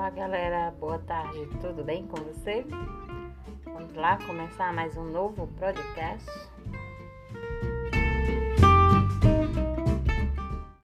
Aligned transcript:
Olá 0.00 0.08
galera, 0.08 0.70
boa 0.80 0.98
tarde, 0.98 1.46
tudo 1.60 1.84
bem 1.84 2.06
com 2.06 2.16
você? 2.22 2.64
Vamos 3.66 3.92
lá 3.92 4.16
começar 4.26 4.72
mais 4.72 4.96
um 4.96 5.04
novo 5.04 5.46
podcast. 5.58 6.26